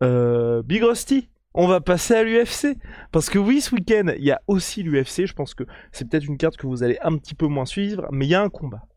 [0.01, 2.77] Euh, Big Rusty, on va passer à l'UFC
[3.11, 5.27] parce que oui, ce week-end, il y a aussi l'UFC.
[5.27, 8.07] Je pense que c'est peut-être une carte que vous allez un petit peu moins suivre,
[8.11, 8.87] mais il y a un combat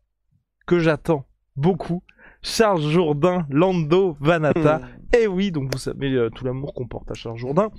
[0.65, 2.01] que j'attends beaucoup.
[2.41, 4.81] Charles Jourdain, Lando Vanata.
[5.15, 7.69] Et oui, donc vous savez euh, tout l'amour qu'on porte à Charles Jourdain.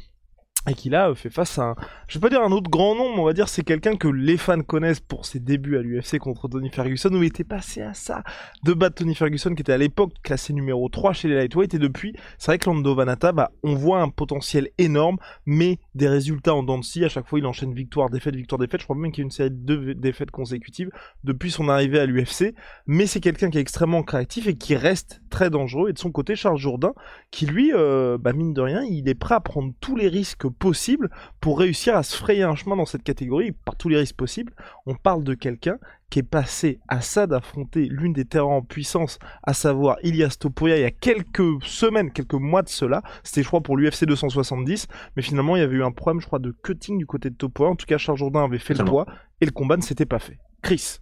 [0.69, 1.75] Et qui là fait face à un,
[2.09, 4.09] je vais pas dire un autre grand nom, mais on va dire c'est quelqu'un que
[4.09, 7.83] les fans connaissent pour ses débuts à l'UFC contre Tony Ferguson, où il était passé
[7.83, 8.25] à ça
[8.65, 11.79] de battre Tony Ferguson, qui était à l'époque classé numéro 3 chez les lightweight, et
[11.79, 16.55] depuis, c'est vrai que Lando Vanata, bah, on voit un potentiel énorme, mais des résultats
[16.55, 18.97] en dents de scie, à chaque fois il enchaîne victoire, défaite, victoire, défaite, je crois
[18.97, 20.91] même qu'il y a une série de défaites consécutives
[21.23, 22.55] depuis son arrivée à l'UFC,
[22.89, 26.11] mais c'est quelqu'un qui est extrêmement créatif et qui reste très dangereux, et de son
[26.11, 26.93] côté, Charles Jourdain,
[27.31, 30.49] qui lui, euh, bah, mine de rien, il est prêt à prendre tous les risques
[30.59, 34.17] possibles pour réussir à se frayer un chemin dans cette catégorie, par tous les risques
[34.17, 34.53] possibles.
[34.87, 35.79] On parle de quelqu'un
[36.11, 40.77] qui est passé à ça d'affronter l'une des terrains en puissance, à savoir Ilias Topuria,
[40.77, 43.03] il y a quelques semaines, quelques mois de cela.
[43.25, 46.27] C'était, je crois, pour l'UFC 270, mais finalement, il y avait eu un problème, je
[46.27, 47.73] crois, de cutting du côté de Topuria.
[47.73, 49.07] En tout cas, Charles Jourdain avait fait le poids,
[49.41, 50.39] et le combat ne s'était pas fait.
[50.63, 50.99] Chris.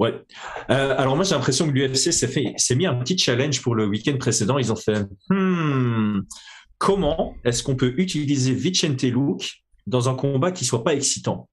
[0.00, 0.14] Ouais.
[0.70, 3.74] Euh, alors moi j'ai l'impression que l'UFC s'est fait, s'est mis un petit challenge pour
[3.74, 4.56] le week-end précédent.
[4.56, 6.22] Ils ont fait, hmm,
[6.80, 11.48] comment est-ce qu'on peut utiliser Vicente Luke dans un combat qui soit pas excitant?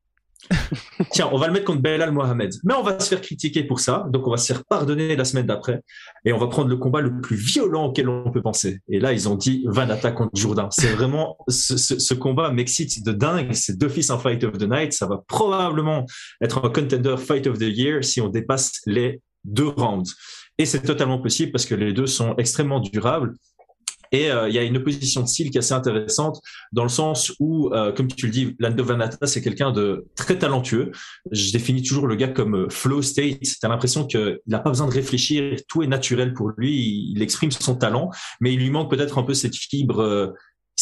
[1.12, 3.82] Tiens, on va le mettre contre Belal Mohamed, mais on va se faire critiquer pour
[3.82, 5.82] ça, donc on va se faire pardonner la semaine d'après,
[6.24, 8.80] et on va prendre le combat le plus violent auquel on peut penser.
[8.88, 10.70] Et là, ils ont dit Vanata contre Jourdain.
[10.72, 13.52] C'est vraiment ce, ce, ce combat m'excite de dingue.
[13.52, 14.94] C'est d'office un fight of the night.
[14.94, 16.06] Ça va probablement
[16.42, 20.16] être un contender fight of the year si on dépasse les deux rounds.
[20.58, 23.34] Et c'est totalement possible parce que les deux sont extrêmement durables.
[24.12, 26.42] Et euh, il y a une opposition de style qui est assez intéressante
[26.72, 30.38] dans le sens où, euh, comme tu le dis, Lando Vanata, c'est quelqu'un de très
[30.38, 30.92] talentueux.
[31.32, 33.40] Je définis toujours le gars comme euh, flow state.
[33.62, 37.12] T'as l'impression qu'il n'a pas besoin de réfléchir, tout est naturel pour lui.
[37.14, 40.34] Il, exprime son talent, mais il lui manque peut-être un peu cette fibre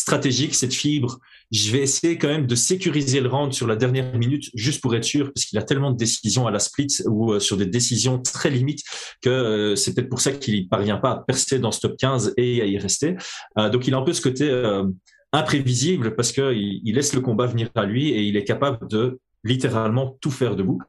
[0.06, 1.20] stratégique, cette fibre.
[1.52, 4.96] Je vais essayer quand même de sécuriser le round sur la dernière minute, juste pour
[4.96, 7.66] être sûr, parce qu'il a tellement de décisions à la split ou euh, sur des
[7.66, 8.84] décisions très limites
[9.24, 12.36] que euh, c'est peut-être pour ça qu'il parvient pas à percer dans ce top 15
[12.38, 13.16] et à y rester.
[13.58, 14.46] Euh, donc il a un peu ce côté
[15.32, 18.88] imprévisible parce que il, il laisse le combat venir à lui et il est capable
[18.88, 20.82] de littéralement tout faire debout.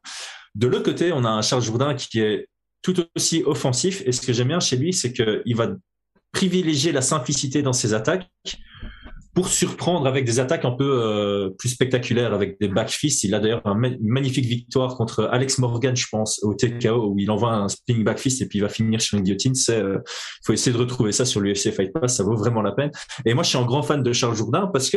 [0.55, 2.49] De l'autre côté, on a un Charles Jourdain qui est
[2.83, 5.69] tout aussi offensif et ce que j'aime bien chez lui, c'est qu'il va
[6.33, 8.29] privilégier la simplicité dans ses attaques
[9.37, 13.23] pour surprendre avec des attaques un peu euh, plus spectaculaires, avec des backfists.
[13.23, 17.31] Il a d'ailleurs une magnifique victoire contre Alex Morgan, je pense, au TKO, où il
[17.31, 19.55] envoie un spinning backfist et puis il va finir sur une guillotine.
[19.55, 19.99] C'est, euh,
[20.43, 22.91] faut essayer de retrouver ça sur l'UFC Fight Pass, ça vaut vraiment la peine.
[23.27, 24.97] Et moi, je suis un grand fan de Charles Jourdain parce que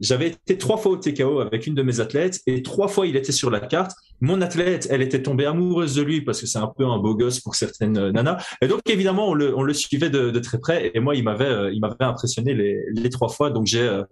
[0.00, 3.16] j'avais été trois fois au TKO avec une de mes athlètes et trois fois il
[3.16, 3.92] était sur la carte.
[4.20, 7.14] Mon athlète, elle était tombée amoureuse de lui parce que c'est un peu un beau
[7.14, 8.44] gosse pour certaines euh, nanas.
[8.60, 10.90] Et donc évidemment, on le, on le suivait de, de très près.
[10.94, 13.50] Et moi, il m'avait, euh, il m'avait impressionné les, trois fois.
[13.50, 14.02] Donc j'ai, euh,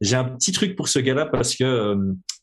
[0.00, 1.96] j'ai un petit truc pour ce gars-là parce que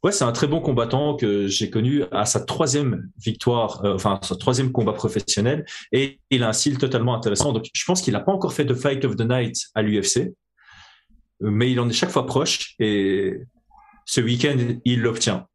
[0.03, 4.19] Ouais, c'est un très bon combattant que j'ai connu à sa troisième victoire, euh, enfin
[4.21, 7.51] son troisième combat professionnel, et il a un style totalement intéressant.
[7.51, 10.33] Donc, je pense qu'il n'a pas encore fait de Fight of the Night à l'UFC,
[11.41, 13.39] mais il en est chaque fois proche, et
[14.05, 15.47] ce week-end, il l'obtient.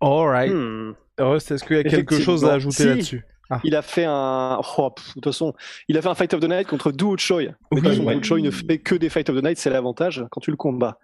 [0.00, 0.52] Alright.
[0.52, 0.92] Hmm.
[1.18, 3.24] Est-ce qu'il y a quelque chose à ajouter là-dessus?
[3.50, 3.60] Ah.
[3.64, 4.60] Il a fait un.
[4.76, 5.54] Oh, de toute façon,
[5.88, 7.54] il a fait un Fight of the Night contre Duo Choi.
[7.72, 10.50] Mais oui, Choi ne fait que des Fight of the Night, c'est l'avantage quand tu
[10.50, 10.98] le combats.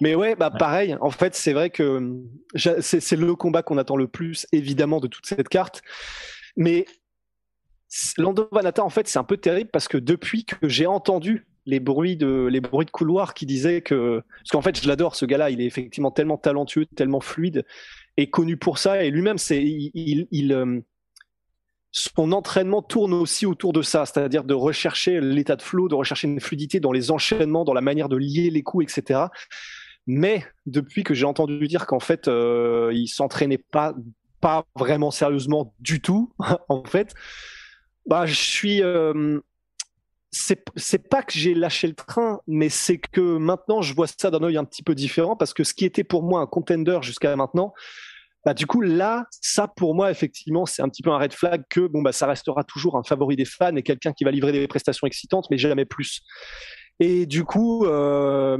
[0.00, 0.96] Mais ouais, bah pareil.
[1.00, 2.16] En fait, c'est vrai que
[2.56, 5.82] c'est le combat qu'on attend le plus, évidemment, de toute cette carte.
[6.56, 6.84] Mais
[8.16, 11.80] Lando Vanata, en fait, c'est un peu terrible parce que depuis que j'ai entendu les
[11.80, 15.24] bruits de les bruits de couloir qui disaient que parce qu'en fait je l'adore ce
[15.24, 17.64] gars-là il est effectivement tellement talentueux tellement fluide
[18.16, 20.80] et connu pour ça et lui-même c'est il, euh,
[21.90, 26.28] son entraînement tourne aussi autour de ça, c'est-à-dire de rechercher l'état de flow, de rechercher
[26.28, 29.20] une fluidité dans les enchaînements, dans la manière de lier les coups, etc.
[30.06, 33.94] Mais depuis que j'ai entendu dire qu'en fait, euh, il s'entraînait pas,
[34.40, 36.32] pas vraiment sérieusement du tout,
[36.68, 37.14] en fait,
[38.06, 38.82] bah, je suis.
[38.82, 39.40] Euh,
[40.30, 44.42] c'est pas que j'ai lâché le train, mais c'est que maintenant je vois ça d'un
[44.42, 47.34] œil un petit peu différent parce que ce qui était pour moi un contender jusqu'à
[47.34, 47.72] maintenant,
[48.44, 51.64] bah, du coup, là, ça, pour moi, effectivement, c'est un petit peu un red flag
[51.68, 54.52] que bon, bah, ça restera toujours un favori des fans et quelqu'un qui va livrer
[54.52, 56.22] des prestations excitantes, mais jamais plus.
[57.00, 58.56] Et du coup, euh,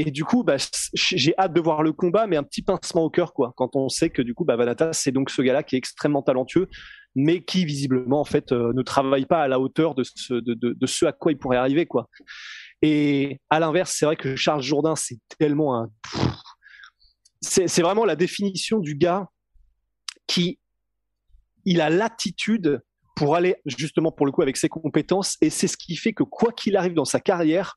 [0.00, 0.56] et du coup, bah,
[0.94, 3.90] j'ai hâte de voir le combat, mais un petit pincement au cœur, quoi, quand on
[3.90, 6.68] sait que du coup, bah, Vanata, c'est donc ce gars-là qui est extrêmement talentueux,
[7.14, 10.86] mais qui visiblement, en fait, euh, ne travaille pas à la hauteur de ce, de,
[10.86, 12.08] ce à quoi il pourrait arriver, quoi.
[12.80, 15.90] Et à l'inverse, c'est vrai que Charles Jourdain, c'est tellement un
[17.42, 19.26] c'est vraiment la définition du gars
[20.26, 20.58] qui
[21.64, 22.82] il a l'attitude
[23.14, 26.22] pour aller justement pour le coup avec ses compétences et c'est ce qui fait que
[26.22, 27.76] quoi qu'il arrive dans sa carrière,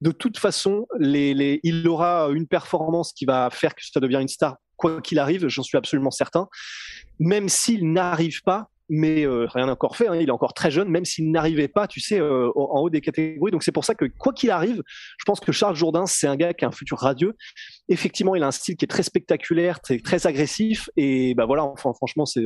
[0.00, 4.56] de toute façon, il aura une performance qui va faire que ça devient une star
[4.76, 6.48] quoi qu'il arrive, j'en suis absolument certain.
[7.18, 10.08] Même s'il n'arrive pas mais euh, rien encore fait.
[10.08, 12.90] Hein, il est encore très jeune, même s'il n'arrivait pas, tu sais, euh, en haut
[12.90, 13.50] des catégories.
[13.50, 14.82] Donc c'est pour ça que quoi qu'il arrive,
[15.18, 17.34] je pense que Charles Jourdain, c'est un gars qui a un futur radieux.
[17.88, 21.64] Effectivement, il a un style qui est très spectaculaire, très, très agressif, et bah voilà.
[21.64, 22.44] Enfin, franchement, c'est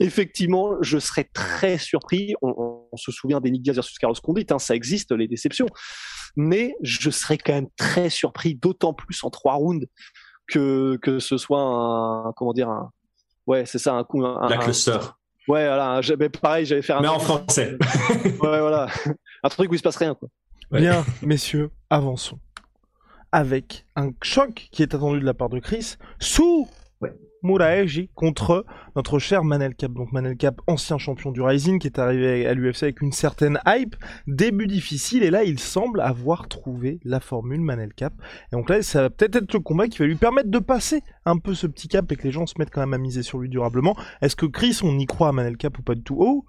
[0.00, 2.34] effectivement, je serais très surpris.
[2.42, 5.68] On, se souvient des Nick Diaz versus Carlos Condit, hein, ça existe les déceptions,
[6.36, 9.86] mais je serais quand même très surpris, d'autant plus en trois rounds
[10.48, 12.90] que que ce soit un comment dire un
[13.46, 14.98] ouais c'est ça un coup un, la cluster
[15.50, 16.00] Ouais, voilà,
[16.40, 17.00] pareil, j'allais faire un.
[17.00, 17.76] Mais en français.
[18.24, 18.86] ouais, voilà.
[19.42, 20.28] Un truc où il se passe rien, quoi.
[20.70, 22.38] Bien, messieurs, avançons.
[23.32, 26.68] Avec un choc qui est attendu de la part de Chris sous
[27.42, 28.64] Muraeji contre
[28.96, 29.92] notre cher Manel Cap.
[29.92, 33.58] Donc Manel Cap, ancien champion du Rising, qui est arrivé à l'UFC avec une certaine
[33.66, 33.96] hype.
[34.26, 38.12] Début difficile, et là, il semble avoir trouvé la formule Manel Cap.
[38.52, 41.02] Et donc là, ça va peut-être être le combat qui va lui permettre de passer
[41.24, 43.22] un peu ce petit cap et que les gens se mettent quand même à miser
[43.22, 43.96] sur lui durablement.
[44.22, 46.16] Est-ce que Chris, on y croit à Manel Cap ou pas du tout?
[46.18, 46.44] Oh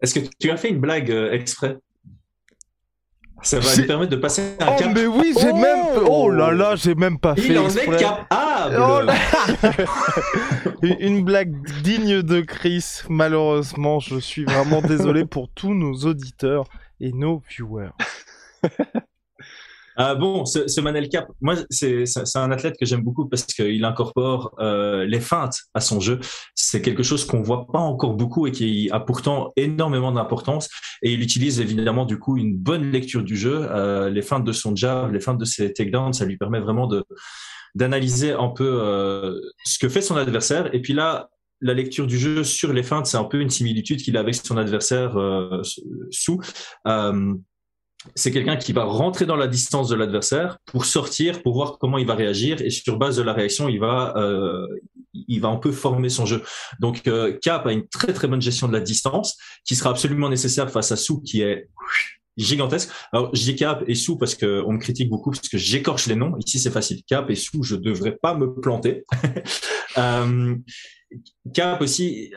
[0.00, 1.78] Est-ce que tu as fait une blague euh, exprès?
[3.42, 4.90] Ça va lui permettre de passer un oh, cap.
[4.94, 5.86] mais oui, j'ai même.
[6.06, 7.48] Oh là là, j'ai même pas fait.
[7.48, 8.76] Il en est capable.
[8.78, 9.00] Oh
[10.82, 11.52] Une blague
[11.82, 13.02] digne de Chris.
[13.08, 16.64] Malheureusement, je suis vraiment désolé pour tous nos auditeurs
[17.00, 17.90] et nos viewers.
[20.02, 24.54] Euh, bon, ce, Manel Cap, moi, c'est un athlète que j'aime beaucoup parce qu'il incorpore
[24.58, 26.18] euh, les feintes à son jeu.
[26.54, 30.68] C'est quelque chose qu'on voit pas encore beaucoup et qui a pourtant énormément d'importance.
[31.02, 33.68] Et il utilise évidemment du coup une bonne lecture du jeu.
[33.70, 36.86] Euh, les feintes de son jab, les feintes de ses takedowns, ça lui permet vraiment
[36.86, 37.04] de
[37.74, 40.74] d'analyser un peu ce que fait son adversaire.
[40.74, 41.30] Et puis là,
[41.62, 44.34] la lecture du jeu sur les feintes, c'est un peu une similitude qu'il a avec
[44.34, 45.16] son adversaire
[46.10, 46.38] sous.
[48.14, 51.98] C'est quelqu'un qui va rentrer dans la distance de l'adversaire pour sortir, pour voir comment
[51.98, 54.66] il va réagir et sur base de la réaction, il va, euh,
[55.14, 56.42] il va un peu former son jeu.
[56.80, 60.28] Donc euh, Cap a une très très bonne gestion de la distance qui sera absolument
[60.28, 61.68] nécessaire face à Sou qui est
[62.36, 62.90] gigantesque.
[63.12, 66.06] Alors je dis Cap et Sou parce que on me critique beaucoup parce que j'écorche
[66.06, 66.34] les noms.
[66.38, 67.02] Ici c'est facile.
[67.04, 69.04] Cap et Sou, je devrais pas me planter.
[69.98, 70.56] euh,
[71.52, 72.32] Cap aussi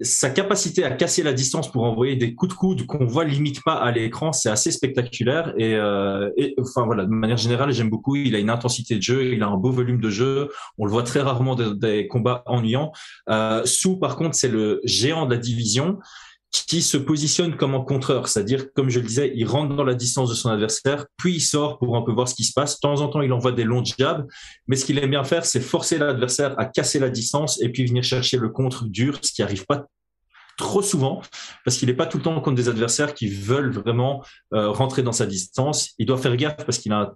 [0.00, 3.62] sa capacité à casser la distance pour envoyer des coups de coude qu'on voit limite
[3.62, 5.54] pas à l'écran, c'est assez spectaculaire.
[5.58, 8.16] Et, euh, enfin voilà, de manière générale, j'aime beaucoup.
[8.16, 10.50] Il a une intensité de jeu, il a un beau volume de jeu.
[10.78, 12.92] On le voit très rarement des combats ennuyants.
[13.28, 15.98] Euh, Sou, par contre, c'est le géant de la division
[16.52, 19.94] qui se positionne comme un contreur, c'est-à-dire, comme je le disais, il rentre dans la
[19.94, 22.76] distance de son adversaire, puis il sort pour un peu voir ce qui se passe.
[22.76, 24.26] De temps en temps, il envoie des longs jabs,
[24.68, 27.86] mais ce qu'il aime bien faire, c'est forcer l'adversaire à casser la distance et puis
[27.86, 29.86] venir chercher le contre dur, ce qui arrive pas
[30.58, 31.22] trop souvent
[31.64, 35.02] parce qu'il n'est pas tout le temps contre des adversaires qui veulent vraiment euh, rentrer
[35.02, 35.92] dans sa distance.
[35.98, 37.14] Il doit faire gaffe parce qu'il a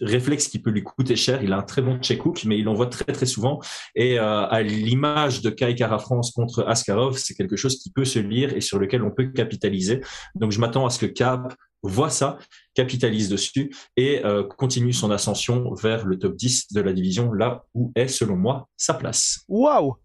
[0.00, 1.42] réflexe qui peut lui coûter cher.
[1.42, 3.60] Il a un très bon check hook, mais il l'envoie très très souvent.
[3.94, 8.04] Et euh, à l'image de Kai Kara France contre Askarov, c'est quelque chose qui peut
[8.04, 10.00] se lire et sur lequel on peut capitaliser.
[10.34, 12.38] Donc je m'attends à ce que Cap voit ça,
[12.74, 17.64] capitalise dessus et euh, continue son ascension vers le top 10 de la division, là
[17.74, 19.44] où est selon moi sa place.
[19.48, 19.96] Waouh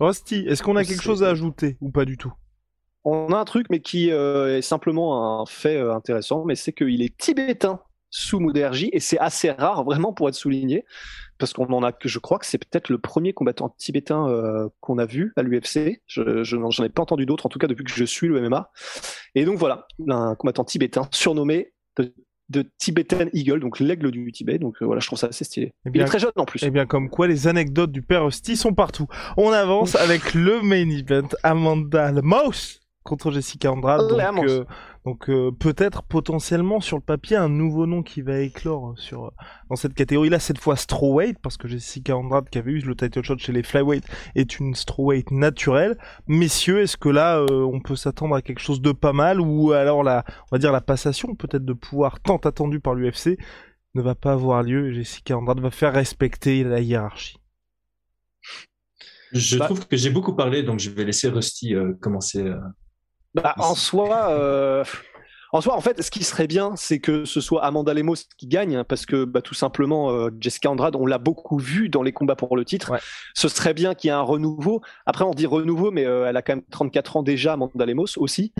[0.00, 2.32] Rusty, est-ce qu'on a quelque chose à ajouter ou pas du tout?
[3.04, 7.02] On a un truc, mais qui euh, est simplement un fait intéressant, mais c'est qu'il
[7.02, 10.84] est tibétain sous Mouderji et c'est assez rare vraiment pour être souligné
[11.38, 14.68] parce qu'on en a que je crois que c'est peut-être le premier combattant tibétain euh,
[14.80, 16.02] qu'on a vu à l'UFC.
[16.06, 18.40] Je, je n'en ai pas entendu d'autres en tout cas depuis que je suis le
[18.40, 18.70] MMA.
[19.34, 21.72] Et donc voilà, un combattant tibétain surnommé
[22.48, 24.58] de, Tibetan Eagle, donc l'aigle du Tibet.
[24.58, 25.74] Donc euh, voilà, je trouve ça assez stylé.
[25.86, 26.62] Eh Il est très jeune en plus.
[26.62, 29.06] Et eh bien comme quoi les anecdotes du père Rusty sont partout.
[29.36, 34.02] On avance avec le main event Amanda Mouse contre Jessica Andrade.
[34.04, 34.64] Oh, donc, euh,
[35.04, 39.32] donc euh, peut-être potentiellement sur le papier un nouveau nom qui va éclore sur
[39.70, 43.22] dans cette catégorie-là cette fois strawweight parce que Jessica Andrade qui avait eu le title
[43.22, 45.98] shot chez les flyweight est une strawweight naturelle.
[46.26, 49.72] Messieurs, est-ce que là euh, on peut s'attendre à quelque chose de pas mal ou
[49.72, 53.38] alors la on va dire la passation peut-être de pouvoir tant attendue par l'UFC
[53.94, 57.38] ne va pas avoir lieu et Jessica Andrade va faire respecter la hiérarchie?
[59.32, 62.50] Je bah trouve que j'ai beaucoup parlé, donc je vais laisser Rusty commencer.
[63.34, 64.84] Bah, en soi, euh,
[65.52, 68.46] en soi, en fait, ce qui serait bien, c'est que ce soit Amanda Lemos qui
[68.46, 72.02] gagne, hein, parce que bah, tout simplement, euh, Jessica Andrade, on l'a beaucoup vu dans
[72.02, 72.92] les combats pour le titre.
[73.34, 74.80] Ce serait bien qu'il y ait un renouveau.
[75.06, 78.16] Après, on dit renouveau, mais euh, elle a quand même 34 ans déjà, Amanda Lemos
[78.16, 78.52] aussi.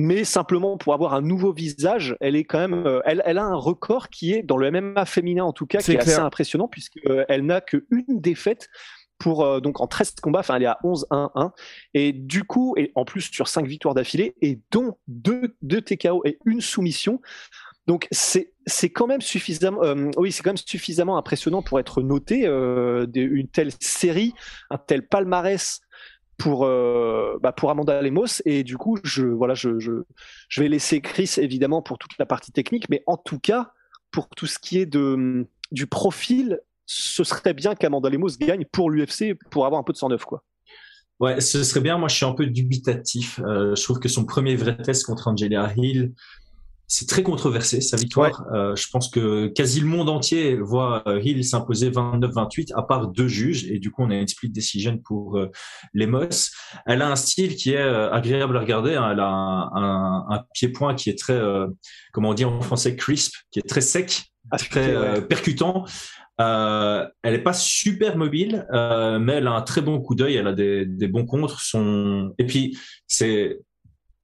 [0.00, 3.56] Mais simplement pour avoir un nouveau visage, elle est quand même, elle, elle, a un
[3.56, 7.44] record qui est dans le MMA féminin en tout cas, qui est assez impressionnant puisqu'elle
[7.44, 8.68] n'a qu'une défaite
[9.18, 11.50] pour euh, donc en 13 combats, enfin elle est à 11-1-1
[11.94, 16.22] et du coup et en plus sur 5 victoires d'affilée et dont 2 deux, TKO
[16.24, 17.20] et une soumission.
[17.86, 22.02] Donc c'est c'est quand même suffisamment euh, oui c'est quand même suffisamment impressionnant pour être
[22.02, 24.34] noté euh, une telle série,
[24.70, 25.80] un tel palmarès
[26.36, 28.42] pour bah pour Amanda Lemos.
[28.44, 30.04] Et du coup je voilà je, je
[30.48, 32.88] je vais laisser Chris évidemment pour toute la partie technique.
[32.90, 33.72] Mais en tout cas
[34.12, 38.90] pour tout ce qui est de du profil ce serait bien qu'Amanda Lemos gagne pour
[38.90, 40.42] l'UFC pour avoir un peu de 109 quoi.
[41.20, 41.98] Ouais, ce serait bien.
[41.98, 43.40] Moi, je suis un peu dubitatif.
[43.40, 46.14] Euh, je trouve que son premier vrai test contre Angela Hill,
[46.90, 48.46] c'est très controversé sa victoire.
[48.54, 53.08] Euh, je pense que quasi le monde entier voit euh, Hill s'imposer 29-28, à part
[53.08, 55.50] deux juges, et du coup on a une split decision pour euh,
[55.92, 56.48] Lemos.
[56.86, 58.94] Elle a un style qui est agréable à regarder.
[58.94, 59.10] Hein.
[59.12, 61.38] Elle a un, un, pied-point qui est très,
[62.12, 65.84] comment on dit en français, crisp, qui est très sec, très percutant.
[66.40, 70.36] Euh, elle est pas super mobile, euh, mais elle a un très bon coup d'œil.
[70.36, 71.60] Elle a des, des bons contres.
[71.60, 73.58] Son et puis c'est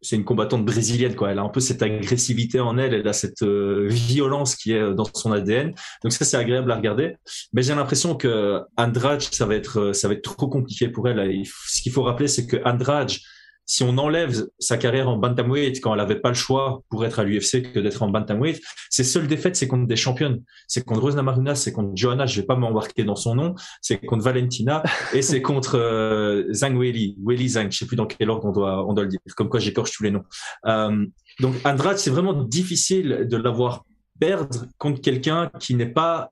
[0.00, 1.31] c'est une combattante brésilienne quoi.
[1.31, 2.92] Elle a un peu cette agressivité en elle.
[2.94, 5.74] Elle a cette euh, violence qui est dans son ADN.
[6.03, 7.16] Donc ça c'est agréable à regarder.
[7.53, 11.44] Mais j'ai l'impression que Andrade ça va être ça va être trop compliqué pour elle.
[11.44, 13.12] ce qu'il faut rappeler c'est que Andrade
[13.66, 17.18] si on enlève sa carrière en bantamweight quand elle avait pas le choix pour être
[17.18, 21.00] à l'UFC que d'être en bantamweight, ses seules défaites c'est contre des championnes, c'est contre
[21.00, 24.83] Rose Namarunas, c'est contre Johanna, je vais pas m'embarquer dans son nom, c'est contre Valentina
[25.12, 28.53] et c'est contre euh, Zhang Weili, Weili Zhang, je sais plus dans quel ordre on
[28.53, 30.24] doit on doit le dire, comme quoi j'écorche tous les noms.
[30.66, 31.07] Euh,
[31.40, 33.85] donc Andrade, c'est vraiment difficile de l'avoir
[34.20, 36.31] perdre contre quelqu'un qui n'est pas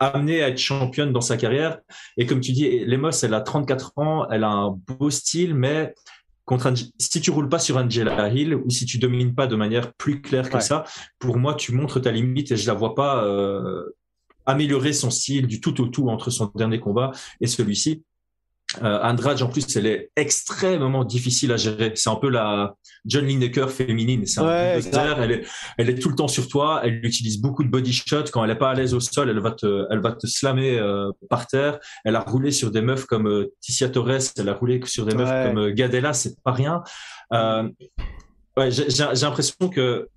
[0.00, 1.78] amené à être championne dans sa carrière.
[2.16, 5.94] Et comme tu dis, Lemos, elle a 34 ans, elle a un beau style, mais
[6.50, 9.92] contre si tu roules pas sur Angela Hill ou si tu domines pas de manière
[9.94, 10.82] plus claire que ça,
[11.20, 13.96] pour moi, tu montres ta limite et je la vois pas euh,
[14.46, 18.02] améliorer son style du tout au tout entre son dernier combat et celui-ci.
[18.82, 21.92] Euh, Andrade, en plus, elle est extrêmement difficile à gérer.
[21.96, 24.26] C'est un peu la John Lineker féminine.
[24.26, 26.80] C'est elle est, elle est tout le temps sur toi.
[26.84, 28.24] Elle utilise beaucoup de body shot.
[28.32, 30.78] Quand elle est pas à l'aise au sol, elle va te, elle va te slammer
[30.78, 31.78] euh, par terre.
[32.04, 34.20] Elle a roulé sur des meufs comme euh, Ticia Torres.
[34.36, 36.12] Elle a roulé sur des meufs comme euh, Gadella.
[36.12, 36.82] C'est pas rien.
[37.32, 37.68] Euh,
[38.56, 40.08] ouais, j'ai l'impression que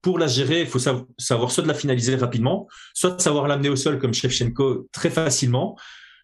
[0.00, 3.68] pour la gérer, il faut savoir soit de la finaliser rapidement, soit de savoir l'amener
[3.68, 5.76] au sol comme Shevchenko très facilement,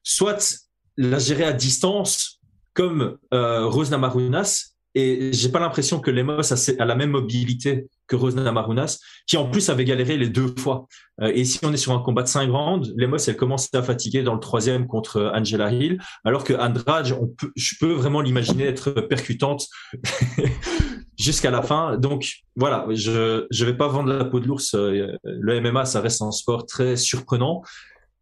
[0.05, 0.65] soit
[0.97, 2.41] la gérer à distance
[2.75, 4.71] comme euh, Rose Namarunas.
[4.97, 9.51] Et j'ai pas l'impression que Lemos a, la même mobilité que Rose Namarunas, qui en
[9.51, 10.87] plus avait galéré les deux fois.
[11.21, 13.83] Euh, et si on est sur un combat de 5 rounds, Lemos, elle commence à
[13.83, 18.21] fatiguer dans le troisième contre Angela Hill, alors que Andrade, on peut, je peux vraiment
[18.21, 19.67] l'imaginer être percutante
[21.19, 21.97] jusqu'à la fin.
[21.97, 24.75] Donc voilà, je je vais pas vendre la peau de l'ours.
[24.75, 27.63] Euh, le MMA, ça reste un sport très surprenant.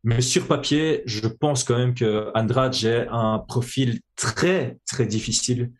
[0.05, 5.71] Mais sur papier, je pense quand même que Andrade j'ai un profil très très difficile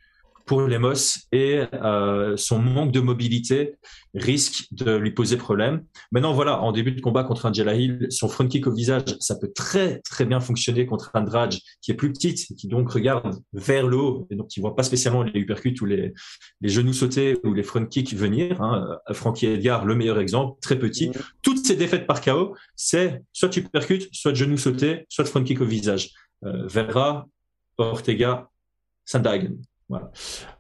[0.45, 3.76] pour Lemos et euh, son manque de mobilité
[4.14, 5.84] risque de lui poser problème.
[6.11, 9.36] Maintenant, voilà, en début de combat contre un Hill, son front kick au visage, ça
[9.36, 12.90] peut très très bien fonctionner contre un Drage qui est plus petite et qui donc
[12.90, 16.12] regarde vers le haut et donc qui voit pas spécialement les uppercuts ou les,
[16.61, 18.61] les genoux sautés ou les front kicks venir.
[18.61, 18.99] Hein.
[19.12, 21.11] Frankie Edgar, le meilleur exemple, très petit.
[21.43, 25.61] Toutes ces défaites par KO, c'est soit tu percutes, soit genoux sautés, soit front kick
[25.61, 26.11] au visage.
[26.45, 27.28] Euh, Vera,
[27.78, 28.51] Ortega,
[29.05, 29.57] Sandagen.
[29.93, 30.11] Voilà.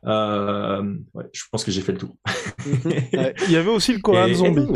[0.04, 0.94] Euh,
[1.32, 2.14] je pense que j'ai fait le tour.
[3.46, 4.66] Il y avait aussi le Korean Zombie.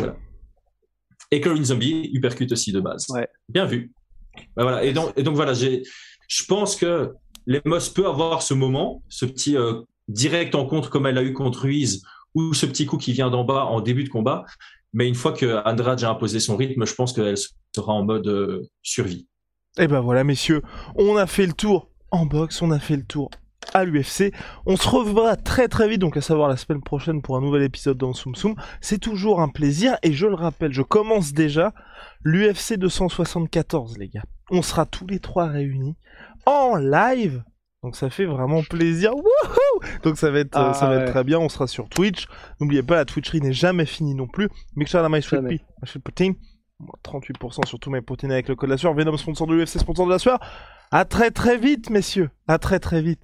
[1.29, 3.05] Et, Korean Zombie, uppercut aussi de base.
[3.47, 3.91] Bien vu.
[4.55, 4.83] Bah, voilà.
[4.83, 7.13] Et donc, et donc voilà, je pense que
[7.45, 11.23] les Moss peut avoir ce moment, ce petit euh, direct en contre comme elle a
[11.23, 12.01] eu contre Ruiz,
[12.33, 14.43] ou ce petit coup qui vient d'en bas en début de combat.
[14.91, 17.37] Mais une fois que Andrade a imposé son rythme, je pense qu'elle
[17.75, 19.27] sera en mode euh, survie.
[19.77, 20.63] Et ben voilà, messieurs,
[20.95, 23.29] on a fait le tour en boxe, on a fait le tour
[23.73, 24.33] à l'UFC.
[24.65, 27.63] On se reverra très très vite, donc à savoir la semaine prochaine pour un nouvel
[27.63, 28.55] épisode dans Soum Soum.
[28.81, 31.73] C'est toujours un plaisir et je le rappelle, je commence déjà
[32.23, 34.23] l'UFC 274 les gars.
[34.49, 35.95] On sera tous les trois réunis
[36.45, 37.43] en live.
[37.83, 39.11] Donc ça fait vraiment plaisir.
[40.03, 42.27] donc ça va être euh, ça va être très bien, on sera sur Twitch.
[42.59, 44.49] N'oubliez pas la Twitcherie n'est jamais finie non plus.
[44.75, 45.61] Make sure my sweet pea,
[47.03, 48.93] 38% sur tous mes protéines avec le code de la sueur.
[48.93, 50.39] Venom sponsor de l'UFC, sponsor de la sueur.
[50.91, 52.29] À très très vite, messieurs.
[52.47, 53.23] À très très vite.